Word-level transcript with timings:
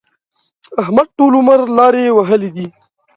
احمد 0.81 1.07
ټول 1.17 1.31
عمر 1.39 1.59
لارې 1.77 2.15
وهلې 2.17 2.49
دي. 2.55 2.67